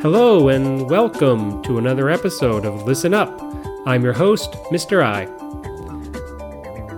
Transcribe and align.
Hello, 0.00 0.48
and 0.48 0.88
welcome 0.88 1.60
to 1.64 1.78
another 1.78 2.08
episode 2.08 2.64
of 2.64 2.86
Listen 2.86 3.12
Up. 3.12 3.42
I'm 3.84 4.04
your 4.04 4.12
host, 4.12 4.52
Mr. 4.70 5.02
I. 5.02 5.24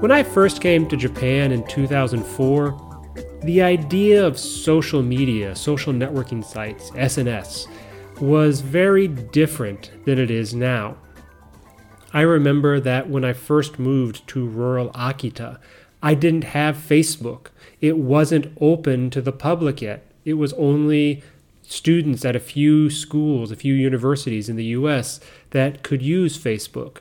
When 0.01 0.11
I 0.11 0.23
first 0.23 0.61
came 0.61 0.87
to 0.87 0.99
Japan 0.99 1.51
in 1.51 1.67
2004, 1.67 3.41
the 3.43 3.63
idea 3.63 4.27
of 4.27 4.39
social 4.39 5.03
media, 5.03 5.57
social 5.57 5.95
networking 5.95 6.45
sites, 6.45 6.91
SNS, 6.91 7.69
was 8.21 8.61
very 8.61 9.09
different 9.09 9.93
than 10.05 10.19
it 10.19 10.31
is 10.31 10.55
now. 10.55 10.99
I 12.13 12.21
remember 12.21 12.81
that 12.81 13.09
when 13.09 13.25
I 13.25 13.33
first 13.33 13.79
moved 13.79 14.29
to 14.29 14.47
rural 14.47 14.91
Akita, 14.91 15.59
I 16.03 16.13
didn't 16.13 16.45
have 16.45 16.77
Facebook. 16.77 17.47
It 17.81 17.97
wasn't 17.97 18.55
open 18.61 19.09
to 19.09 19.23
the 19.23 19.33
public 19.33 19.81
yet. 19.81 20.05
It 20.27 20.35
was 20.35 20.53
only 20.53 21.23
students 21.71 22.25
at 22.25 22.35
a 22.35 22.41
few 22.41 22.91
schools, 22.91 23.53
a 23.53 23.57
few 23.57 23.75
universities 23.75 24.49
in 24.49 24.57
the 24.57 24.65
US 24.77 25.21
that 25.51 25.85
could 25.85 26.03
use 26.03 26.37
Facebook. 26.37 26.99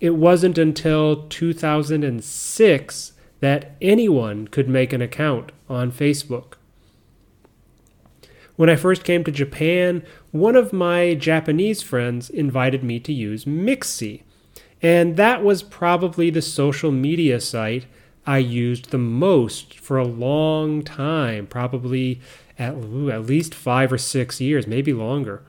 It 0.00 0.16
wasn't 0.16 0.58
until 0.58 1.28
2006 1.28 3.12
that 3.40 3.76
anyone 3.80 4.48
could 4.48 4.68
make 4.68 4.92
an 4.92 5.00
account 5.00 5.52
on 5.68 5.92
Facebook. 5.92 6.54
When 8.56 8.68
I 8.68 8.76
first 8.76 9.04
came 9.04 9.22
to 9.24 9.30
Japan, 9.30 10.02
one 10.32 10.56
of 10.56 10.72
my 10.72 11.14
Japanese 11.14 11.82
friends 11.82 12.30
invited 12.30 12.82
me 12.82 12.98
to 13.00 13.12
use 13.12 13.44
Mixi, 13.44 14.22
and 14.82 15.16
that 15.16 15.44
was 15.44 15.62
probably 15.62 16.30
the 16.30 16.42
social 16.42 16.90
media 16.90 17.40
site 17.40 17.86
I 18.26 18.38
used 18.38 18.90
the 18.90 18.98
most 18.98 19.78
for 19.78 19.98
a 19.98 20.06
long 20.06 20.82
time, 20.82 21.46
probably 21.46 22.20
at, 22.58 22.74
ooh, 22.74 23.10
at 23.10 23.26
least 23.26 23.54
five 23.54 23.92
or 23.92 23.98
six 23.98 24.40
years, 24.40 24.66
maybe 24.66 24.92
longer. 24.92 25.42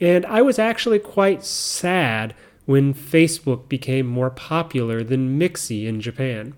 And 0.00 0.26
I 0.26 0.42
was 0.42 0.58
actually 0.58 0.98
quite 0.98 1.44
sad 1.44 2.34
when 2.64 2.92
Facebook 2.92 3.68
became 3.68 4.06
more 4.06 4.30
popular 4.30 5.04
than 5.04 5.38
Mixi 5.38 5.86
in 5.86 6.00
Japan. 6.00 6.54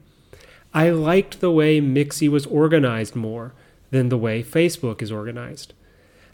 I 0.73 0.91
liked 0.91 1.41
the 1.41 1.51
way 1.51 1.81
Mixi 1.81 2.29
was 2.29 2.47
organized 2.47 3.15
more 3.15 3.53
than 3.91 4.09
the 4.09 4.19
way 4.19 4.43
Facebook 4.43 5.03
is 5.03 5.13
organized. 5.13 5.75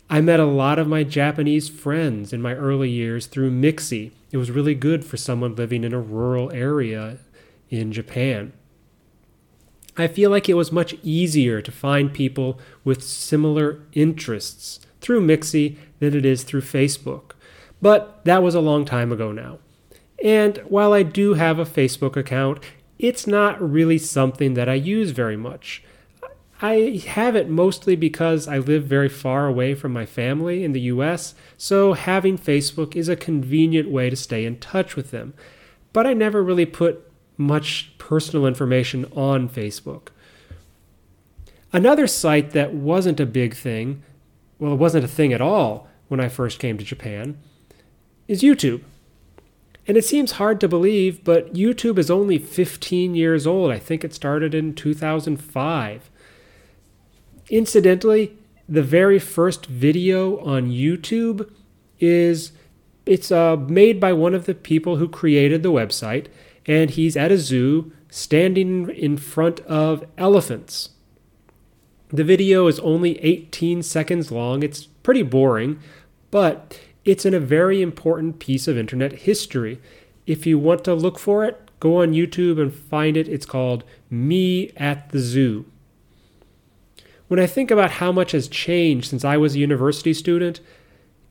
I 0.09 0.21
met 0.21 0.41
a 0.41 0.45
lot 0.45 0.79
of 0.79 0.87
my 0.87 1.03
Japanese 1.03 1.69
friends 1.69 2.33
in 2.33 2.43
my 2.43 2.55
early 2.55 2.91
years 2.91 3.27
through 3.27 3.51
Mixi. 3.51 4.13
It 4.31 4.37
was 4.37 4.51
really 4.51 4.75
good 4.75 5.05
for 5.05 5.17
someone 5.17 5.55
living 5.55 5.83
in 5.83 5.95
a 5.95 6.01
rural 6.01 6.53
area 6.53 7.19
in 7.71 7.93
Japan. 7.93 8.53
I 9.97 10.09
feel 10.09 10.31
like 10.31 10.49
it 10.49 10.55
was 10.55 10.73
much 10.73 10.95
easier 11.03 11.63
to 11.63 11.71
find 11.71 12.13
people 12.13 12.59
with 12.83 13.03
similar 13.03 13.81
interests 13.93 14.81
through 15.01 15.27
Mixi 15.27 15.77
than 16.01 16.17
it 16.17 16.25
is 16.25 16.43
through 16.43 16.63
Facebook. 16.63 17.33
But 17.81 18.25
that 18.25 18.43
was 18.43 18.55
a 18.55 18.61
long 18.61 18.85
time 18.85 19.13
ago 19.13 19.31
now. 19.31 19.59
And 20.23 20.59
while 20.69 20.93
I 20.93 21.03
do 21.03 21.35
have 21.35 21.59
a 21.59 21.65
Facebook 21.65 22.17
account, 22.17 22.59
it's 22.99 23.27
not 23.27 23.61
really 23.61 23.99
something 23.99 24.55
that 24.55 24.69
I 24.69 24.75
use 24.75 25.11
very 25.11 25.37
much. 25.37 25.85
I 26.63 27.03
have 27.09 27.37
it 27.37 27.51
mostly 27.51 27.95
because 27.95 28.49
I 28.49 28.59
live 28.59 28.85
very 28.85 29.09
far 29.09 29.47
away 29.47 29.75
from 29.75 29.93
my 29.93 30.07
family 30.07 30.65
in 30.65 30.73
the 30.73 30.81
US, 30.83 31.35
so 31.59 31.93
having 31.93 32.39
Facebook 32.39 32.97
is 32.97 33.09
a 33.09 33.17
convenient 33.17 33.91
way 33.91 34.09
to 34.09 34.17
stay 34.17 34.47
in 34.47 34.59
touch 34.59 34.97
with 34.97 35.11
them. 35.11 35.35
But 35.93 36.07
I 36.07 36.15
never 36.15 36.43
really 36.43 36.67
put 36.67 37.11
much 37.37 37.93
personal 37.99 38.47
information 38.47 39.05
on 39.15 39.49
Facebook. 39.49 40.09
Another 41.73 42.07
site 42.07 42.51
that 42.53 42.73
wasn't 42.73 43.19
a 43.19 43.27
big 43.27 43.55
thing, 43.55 44.03
well, 44.59 44.75
it 44.75 44.77
wasn't 44.77 45.05
a 45.05 45.09
thing 45.09 45.33
at 45.33 45.41
all 45.41 45.89
when 46.09 46.21
I 46.21 46.29
first 46.29 46.59
came 46.59 46.79
to 46.79 46.85
Japan, 46.85 47.37
is 48.29 48.43
YouTube. 48.43 48.83
And 49.87 49.97
it 49.97 50.05
seems 50.05 50.33
hard 50.33 50.61
to 50.61 50.69
believe, 50.69 51.25
but 51.25 51.53
YouTube 51.53 51.99
is 51.99 52.11
only 52.11 52.39
15 52.39 53.15
years 53.15 53.47
old. 53.47 53.71
I 53.71 53.79
think 53.79 54.05
it 54.05 54.15
started 54.15 54.55
in 54.55 54.75
2005. 54.75 56.11
Incidentally, 57.51 58.37
the 58.69 58.83
very 58.83 59.19
first 59.19 59.67
video 59.67 60.39
on 60.39 60.71
YouTube 60.71 61.51
is 62.01 62.53
it's 63.05 63.31
uh, 63.31 63.57
made 63.57 64.01
by 64.01 64.13
one 64.13 64.35
of 64.35 64.47
the 64.47 64.55
people 64.55 64.97
who 64.97 65.09
created 65.09 65.63
the 65.63 65.73
website, 65.73 66.29
and 66.67 66.91
he's 66.91 67.17
at 67.17 67.33
a 67.33 67.39
zoo 67.39 67.93
standing 68.11 68.89
in 68.91 69.17
front 69.17 69.61
of 69.61 70.05
elephants. 70.17 70.91
The 72.09 72.25
video 72.25 72.67
is 72.69 72.79
only 72.81 73.19
18 73.25 73.83
seconds 73.83 74.31
long. 74.31 74.63
It's 74.63 74.85
pretty 74.85 75.23
boring, 75.23 75.81
but 76.31 76.79
it's 77.05 77.27
in 77.27 77.35
a 77.35 77.41
very 77.41 77.83
important 77.83 78.39
piece 78.39 78.69
of 78.69 78.79
internet 78.79 79.13
history. 79.13 79.81
If 80.27 80.47
you 80.47 80.59
want 80.59 80.85
to 80.85 80.95
look 80.95 81.19
for 81.19 81.45
it, 81.45 81.61
go 81.81 82.01
on 82.01 82.13
YouTube 82.13 82.61
and 82.61 82.73
find 82.73 83.17
it. 83.17 83.29
It's 83.29 83.47
called 83.47 83.85
Me 84.11 84.71
at 84.77 85.11
the 85.11 85.19
Zoo. 85.19 85.67
When 87.29 87.41
I 87.41 87.47
think 87.47 87.71
about 87.71 87.93
how 87.93 88.13
much 88.13 88.33
has 88.33 88.49
changed 88.49 89.09
since 89.09 89.25
I 89.25 89.37
was 89.37 89.55
a 89.55 89.59
university 89.59 90.15
student, 90.15 90.61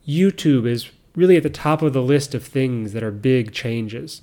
YouTube 0.06 0.66
is 0.66 0.90
really 1.16 1.36
at 1.36 1.42
the 1.42 1.50
top 1.50 1.82
of 1.82 1.92
the 1.92 2.02
list 2.02 2.34
of 2.34 2.44
things 2.44 2.92
that 2.92 3.02
are 3.02 3.10
big 3.10 3.52
changes. 3.52 4.22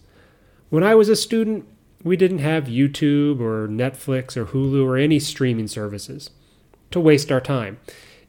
When 0.71 0.85
I 0.85 0.95
was 0.95 1.09
a 1.09 1.17
student, 1.17 1.67
we 2.01 2.15
didn't 2.15 2.37
have 2.37 2.63
YouTube 2.63 3.41
or 3.41 3.67
Netflix 3.67 4.37
or 4.37 4.45
Hulu 4.45 4.85
or 4.85 4.95
any 4.95 5.19
streaming 5.19 5.67
services 5.67 6.29
to 6.91 6.99
waste 7.01 7.29
our 7.29 7.41
time. 7.41 7.77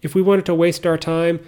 If 0.03 0.17
we 0.17 0.23
wanted 0.23 0.47
to 0.47 0.55
waste 0.55 0.85
our 0.85 0.99
time, 0.99 1.39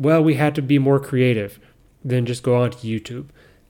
well, 0.00 0.20
we 0.24 0.34
had 0.34 0.56
to 0.56 0.62
be 0.62 0.80
more 0.80 0.98
creative 0.98 1.60
than 2.04 2.26
just 2.26 2.42
go 2.42 2.56
onto 2.56 2.78
YouTube. 2.78 3.26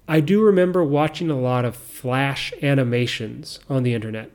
I 0.09 0.21
do 0.21 0.43
remember 0.43 0.83
watching 0.83 1.31
a 1.31 1.39
lot 1.39 1.67
of 1.67 1.77
flash 1.77 2.55
animations 2.63 3.61
on 3.69 3.83
the 3.83 3.93
internet. 3.93 4.31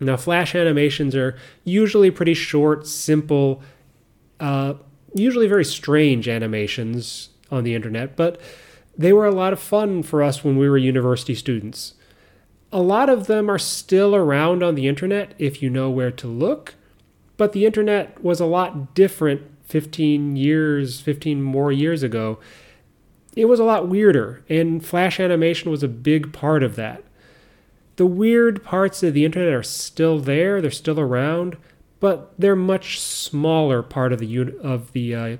Now, 0.00 0.16
flash 0.16 0.56
animations 0.56 1.14
are 1.14 1.38
usually 1.62 2.10
pretty 2.10 2.34
short, 2.34 2.88
simple, 2.88 3.62
uh, 4.40 4.74
usually 5.14 5.46
very 5.46 5.64
strange 5.64 6.26
animations 6.26 7.28
on 7.52 7.62
the 7.62 7.76
internet, 7.76 8.16
but 8.16 8.40
they 9.00 9.14
were 9.14 9.24
a 9.24 9.34
lot 9.34 9.54
of 9.54 9.58
fun 9.58 10.02
for 10.02 10.22
us 10.22 10.44
when 10.44 10.58
we 10.58 10.68
were 10.68 10.76
university 10.76 11.34
students. 11.34 11.94
A 12.70 12.82
lot 12.82 13.08
of 13.08 13.28
them 13.28 13.50
are 13.50 13.58
still 13.58 14.14
around 14.14 14.62
on 14.62 14.74
the 14.74 14.88
internet 14.88 15.32
if 15.38 15.62
you 15.62 15.70
know 15.70 15.88
where 15.88 16.10
to 16.10 16.28
look, 16.28 16.74
but 17.38 17.52
the 17.52 17.64
internet 17.64 18.22
was 18.22 18.40
a 18.40 18.46
lot 18.46 18.94
different 18.94 19.40
15 19.64 20.36
years, 20.36 21.00
15 21.00 21.42
more 21.42 21.72
years 21.72 22.02
ago. 22.02 22.38
It 23.34 23.46
was 23.46 23.58
a 23.58 23.64
lot 23.64 23.88
weirder, 23.88 24.44
and 24.50 24.84
Flash 24.84 25.18
animation 25.18 25.70
was 25.70 25.82
a 25.82 25.88
big 25.88 26.34
part 26.34 26.62
of 26.62 26.76
that. 26.76 27.02
The 27.96 28.04
weird 28.04 28.62
parts 28.62 29.02
of 29.02 29.14
the 29.14 29.24
internet 29.24 29.54
are 29.54 29.62
still 29.62 30.18
there, 30.18 30.60
they're 30.60 30.70
still 30.70 31.00
around, 31.00 31.56
but 32.00 32.34
they're 32.38 32.54
much 32.54 33.00
smaller 33.00 33.82
part 33.82 34.12
of 34.12 34.18
the 34.18 34.52
of 34.62 34.92
the 34.92 35.14
uh, 35.14 35.36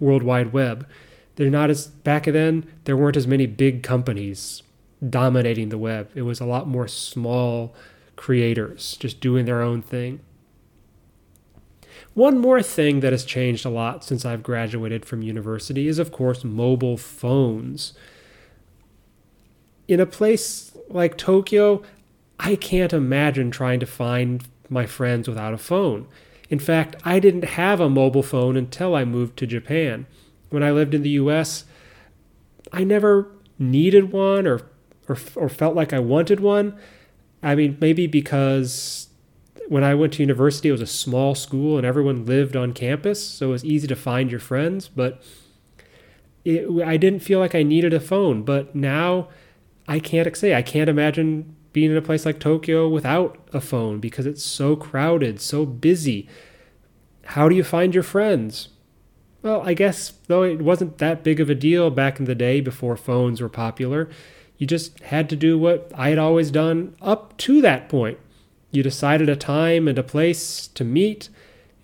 World 0.00 0.24
Wide 0.24 0.52
Web. 0.52 0.88
They're 1.36 1.50
not 1.50 1.70
as 1.70 1.86
back 1.86 2.24
then. 2.24 2.66
There 2.84 2.96
weren't 2.96 3.16
as 3.16 3.26
many 3.26 3.46
big 3.46 3.82
companies 3.82 4.62
dominating 5.08 5.68
the 5.68 5.78
web. 5.78 6.10
It 6.14 6.22
was 6.22 6.40
a 6.40 6.46
lot 6.46 6.66
more 6.66 6.88
small 6.88 7.74
creators 8.16 8.96
just 8.98 9.20
doing 9.20 9.44
their 9.44 9.62
own 9.62 9.82
thing. 9.82 10.20
One 12.14 12.38
more 12.38 12.62
thing 12.62 13.00
that 13.00 13.12
has 13.12 13.26
changed 13.26 13.66
a 13.66 13.70
lot 13.70 14.02
since 14.02 14.24
I've 14.24 14.42
graduated 14.42 15.04
from 15.04 15.22
university 15.22 15.86
is, 15.86 15.98
of 15.98 16.10
course, 16.10 16.44
mobile 16.44 16.96
phones. 16.96 17.92
In 19.86 20.00
a 20.00 20.06
place 20.06 20.74
like 20.88 21.18
Tokyo, 21.18 21.82
I 22.40 22.56
can't 22.56 22.94
imagine 22.94 23.50
trying 23.50 23.80
to 23.80 23.86
find 23.86 24.48
my 24.70 24.86
friends 24.86 25.28
without 25.28 25.52
a 25.52 25.58
phone. 25.58 26.06
In 26.48 26.58
fact, 26.58 26.96
I 27.04 27.18
didn't 27.18 27.44
have 27.44 27.80
a 27.80 27.90
mobile 27.90 28.22
phone 28.22 28.56
until 28.56 28.94
I 28.94 29.04
moved 29.04 29.36
to 29.38 29.46
Japan 29.46 30.06
when 30.50 30.62
I 30.62 30.70
lived 30.70 30.94
in 30.94 31.02
the 31.02 31.10
US, 31.10 31.64
I 32.72 32.84
never 32.84 33.30
needed 33.58 34.12
one 34.12 34.46
or, 34.46 34.62
or, 35.08 35.16
or 35.34 35.48
felt 35.48 35.74
like 35.74 35.92
I 35.92 35.98
wanted 35.98 36.40
one. 36.40 36.78
I 37.42 37.54
mean, 37.54 37.78
maybe 37.80 38.06
because 38.06 39.08
when 39.68 39.84
I 39.84 39.94
went 39.94 40.14
to 40.14 40.22
university, 40.22 40.68
it 40.68 40.72
was 40.72 40.80
a 40.80 40.86
small 40.86 41.34
school 41.34 41.76
and 41.76 41.86
everyone 41.86 42.26
lived 42.26 42.56
on 42.56 42.72
campus, 42.72 43.24
so 43.24 43.48
it 43.48 43.52
was 43.52 43.64
easy 43.64 43.86
to 43.88 43.96
find 43.96 44.30
your 44.30 44.40
friends. 44.40 44.88
But 44.88 45.22
it, 46.44 46.66
I 46.84 46.96
didn't 46.96 47.20
feel 47.20 47.40
like 47.40 47.54
I 47.54 47.62
needed 47.62 47.92
a 47.92 48.00
phone. 48.00 48.42
But 48.42 48.74
now 48.74 49.28
I 49.88 49.98
can't 49.98 50.36
say 50.36 50.54
I 50.54 50.62
can't 50.62 50.88
imagine 50.88 51.56
being 51.72 51.90
in 51.90 51.96
a 51.96 52.02
place 52.02 52.24
like 52.24 52.40
Tokyo 52.40 52.88
without 52.88 53.36
a 53.52 53.60
phone 53.60 54.00
because 54.00 54.26
it's 54.26 54.42
so 54.42 54.76
crowded, 54.76 55.40
so 55.40 55.66
busy. 55.66 56.28
How 57.24 57.48
do 57.48 57.54
you 57.54 57.64
find 57.64 57.92
your 57.92 58.02
friends? 58.04 58.68
Well, 59.46 59.62
I 59.64 59.74
guess, 59.74 60.12
though 60.26 60.42
it 60.42 60.60
wasn't 60.60 60.98
that 60.98 61.22
big 61.22 61.38
of 61.38 61.48
a 61.48 61.54
deal 61.54 61.88
back 61.88 62.18
in 62.18 62.24
the 62.24 62.34
day 62.34 62.60
before 62.60 62.96
phones 62.96 63.40
were 63.40 63.48
popular, 63.48 64.08
you 64.58 64.66
just 64.66 64.98
had 64.98 65.30
to 65.30 65.36
do 65.36 65.56
what 65.56 65.92
I 65.94 66.08
had 66.08 66.18
always 66.18 66.50
done 66.50 66.96
up 67.00 67.36
to 67.36 67.62
that 67.62 67.88
point. 67.88 68.18
You 68.72 68.82
decided 68.82 69.28
a 69.28 69.36
time 69.36 69.86
and 69.86 70.00
a 70.00 70.02
place 70.02 70.66
to 70.66 70.82
meet, 70.82 71.28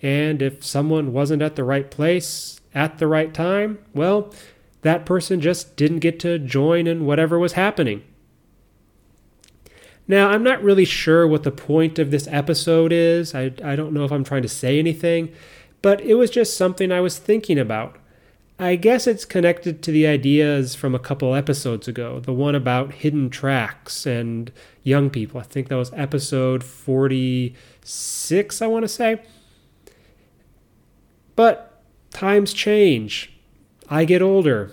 And 0.03 0.43
if 0.43 0.65
someone 0.65 1.13
wasn't 1.13 1.41
at 1.41 1.55
the 1.55 1.63
right 1.63 1.89
place 1.89 2.61
at 2.75 2.99
the 2.99 3.07
right 3.07 3.33
time, 3.33 3.79
well, 3.95 4.35
that 4.81 5.07
person 5.07 5.41
just 5.41 5.77
didn't 5.77 6.01
get 6.01 6.19
to 6.19 6.41
join 6.41 6.89
in 6.89 7.07
whatever 7.07 7.39
was 7.39 7.53
happening. 7.53 8.03
Now, 10.09 10.31
I'm 10.31 10.43
not 10.43 10.65
really 10.65 10.85
sure 10.85 11.29
what 11.29 11.45
the 11.45 11.53
point 11.53 12.01
of 12.01 12.11
this 12.11 12.27
episode 12.27 12.93
is. 12.93 13.37
I, 13.37 13.53
I 13.63 13.77
don't 13.77 13.93
know 13.93 14.05
if 14.05 14.11
I'm 14.11 14.25
trying 14.25 14.43
to 14.43 14.49
say 14.49 14.81
anything, 14.81 15.33
but 15.83 16.01
it 16.01 16.15
was 16.15 16.31
just 16.31 16.57
something 16.57 16.91
I 16.91 17.01
was 17.01 17.19
thinking 17.19 17.59
about. 17.59 17.99
I 18.59 18.77
guess 18.77 19.09
it's 19.09 19.25
connected 19.25 19.83
to 19.83 19.91
the 19.91 20.07
ideas 20.07 20.77
from 20.77 20.95
a 20.95 21.01
couple 21.01 21.35
episodes 21.35 21.89
ago, 21.89 22.21
the 22.21 22.33
one 22.33 22.55
about 22.55 22.95
hidden 22.95 23.29
tracks 23.29 24.07
and 24.07 24.53
young 24.85 25.11
people. 25.11 25.41
I 25.41 25.43
think 25.43 25.69
that 25.69 25.77
was 25.77 25.93
episode 25.95 26.63
46, 26.63 28.63
I 28.63 28.67
want 28.69 28.85
to 28.85 28.89
say. 28.89 29.21
But 31.35 31.83
times 32.11 32.53
change. 32.53 33.33
I 33.89 34.05
get 34.05 34.23
older. 34.23 34.71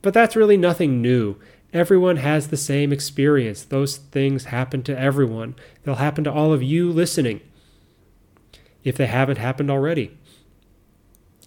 But 0.00 0.14
that's 0.14 0.36
really 0.36 0.56
nothing 0.56 1.02
new. 1.02 1.36
Everyone 1.74 2.16
has 2.16 2.48
the 2.48 2.56
same 2.56 2.92
experience. 2.92 3.62
Those 3.62 3.98
things 3.98 4.46
happen 4.46 4.82
to 4.84 4.98
everyone. 4.98 5.56
They'll 5.82 5.96
happen 5.96 6.24
to 6.24 6.32
all 6.32 6.54
of 6.54 6.62
you 6.62 6.90
listening 6.90 7.42
if 8.86 8.96
they 8.96 9.06
haven't 9.06 9.38
happened 9.38 9.68
already. 9.68 10.16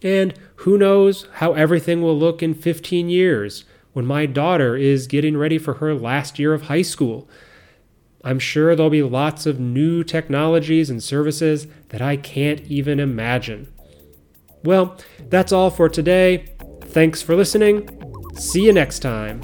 And 0.03 0.33
who 0.57 0.77
knows 0.77 1.25
how 1.35 1.53
everything 1.53 2.01
will 2.01 2.17
look 2.17 2.43
in 2.43 2.53
15 2.53 3.09
years 3.09 3.63
when 3.93 4.05
my 4.05 4.25
daughter 4.25 4.75
is 4.75 5.07
getting 5.07 5.37
ready 5.37 5.57
for 5.57 5.75
her 5.75 5.95
last 5.95 6.37
year 6.37 6.53
of 6.53 6.63
high 6.63 6.81
school. 6.81 7.29
I'm 8.25 8.39
sure 8.39 8.75
there'll 8.75 8.89
be 8.89 9.01
lots 9.01 9.45
of 9.45 9.57
new 9.57 10.03
technologies 10.03 10.89
and 10.89 11.01
services 11.01 11.67
that 11.89 12.01
I 12.01 12.17
can't 12.17 12.59
even 12.61 12.99
imagine. 12.99 13.71
Well, 14.65 14.97
that's 15.29 15.53
all 15.53 15.69
for 15.69 15.87
today. 15.87 16.53
Thanks 16.81 17.21
for 17.21 17.37
listening. 17.37 17.87
See 18.35 18.65
you 18.65 18.73
next 18.73 18.99
time. 18.99 19.41